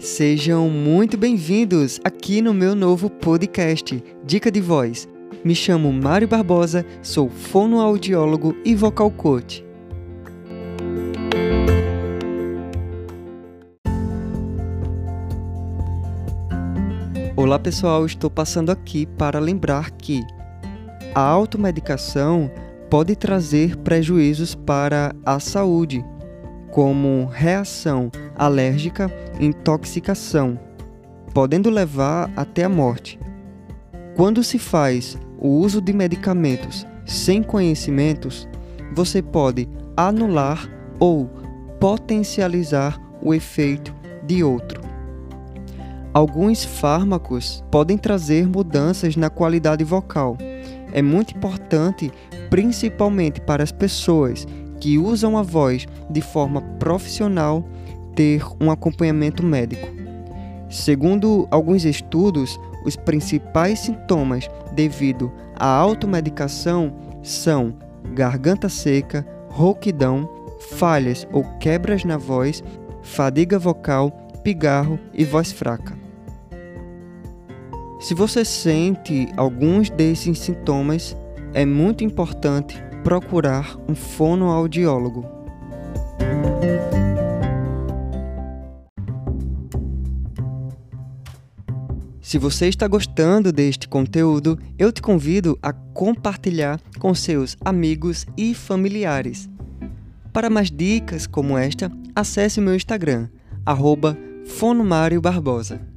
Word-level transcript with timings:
Sejam 0.00 0.70
muito 0.70 1.18
bem-vindos 1.18 2.00
aqui 2.02 2.40
no 2.40 2.54
meu 2.54 2.74
novo 2.74 3.10
podcast, 3.10 4.02
Dica 4.24 4.50
de 4.50 4.58
Voz. 4.58 5.06
Me 5.44 5.54
chamo 5.54 5.92
Mário 5.92 6.26
Barbosa, 6.26 6.86
sou 7.02 7.28
fonoaudiólogo 7.28 8.56
e 8.64 8.74
vocal 8.74 9.10
coach. 9.10 9.62
Olá 17.36 17.58
pessoal, 17.58 18.06
estou 18.06 18.30
passando 18.30 18.72
aqui 18.72 19.04
para 19.04 19.38
lembrar 19.38 19.90
que 19.90 20.22
a 21.14 21.20
automedicação 21.20 22.50
pode 22.88 23.14
trazer 23.14 23.76
prejuízos 23.76 24.54
para 24.54 25.14
a 25.26 25.38
saúde, 25.38 26.02
como 26.70 27.28
reação 27.32 28.10
alérgica 28.36 29.10
intoxicação, 29.38 30.58
podendo 31.32 31.70
levar 31.70 32.30
até 32.36 32.64
a 32.64 32.68
morte. 32.68 33.18
Quando 34.16 34.44
se 34.44 34.58
faz 34.58 35.18
o 35.38 35.48
uso 35.48 35.80
de 35.80 35.92
medicamentos 35.92 36.86
sem 37.06 37.42
conhecimentos, 37.42 38.48
você 38.94 39.22
pode 39.22 39.68
anular 39.96 40.68
ou 40.98 41.30
potencializar 41.78 43.00
o 43.22 43.32
efeito 43.32 43.94
de 44.26 44.44
outro. 44.44 44.80
Alguns 46.12 46.64
fármacos 46.64 47.64
podem 47.70 47.96
trazer 47.96 48.46
mudanças 48.46 49.16
na 49.16 49.30
qualidade 49.30 49.84
vocal. 49.84 50.36
É 50.92 51.00
muito 51.00 51.36
importante, 51.36 52.12
principalmente 52.50 53.40
para 53.40 53.62
as 53.62 53.70
pessoas 53.70 54.46
que 54.80 54.98
usam 54.98 55.36
a 55.36 55.42
voz 55.42 55.86
de 56.08 56.20
forma 56.20 56.62
profissional, 56.78 57.62
ter 58.14 58.42
um 58.60 58.70
acompanhamento 58.70 59.42
médico. 59.44 59.86
Segundo 60.68 61.46
alguns 61.50 61.84
estudos, 61.84 62.58
os 62.84 62.96
principais 62.96 63.80
sintomas 63.80 64.48
devido 64.72 65.30
à 65.56 65.66
automedicação 65.66 66.92
são 67.22 67.74
garganta 68.14 68.68
seca, 68.68 69.26
rouquidão, 69.48 70.28
falhas 70.76 71.26
ou 71.32 71.44
quebras 71.58 72.04
na 72.04 72.16
voz, 72.16 72.62
fadiga 73.02 73.58
vocal, 73.58 74.10
pigarro 74.42 74.98
e 75.12 75.24
voz 75.24 75.52
fraca. 75.52 75.98
Se 78.00 78.14
você 78.14 78.44
sente 78.44 79.28
alguns 79.36 79.90
desses 79.90 80.38
sintomas, 80.38 81.14
é 81.52 81.66
muito 81.66 82.02
importante 82.02 82.82
procurar 83.02 83.76
um 83.88 83.94
fonoaudiólogo. 83.94 85.24
Se 92.20 92.38
você 92.38 92.68
está 92.68 92.86
gostando 92.86 93.50
deste 93.50 93.88
conteúdo, 93.88 94.56
eu 94.78 94.92
te 94.92 95.02
convido 95.02 95.58
a 95.60 95.72
compartilhar 95.72 96.80
com 96.98 97.12
seus 97.12 97.56
amigos 97.64 98.24
e 98.36 98.54
familiares. 98.54 99.50
Para 100.32 100.48
mais 100.48 100.70
dicas 100.70 101.26
como 101.26 101.58
esta, 101.58 101.90
acesse 102.14 102.60
meu 102.60 102.76
Instagram, 102.76 103.28
arroba 103.66 104.16
Barbosa. 105.20 105.89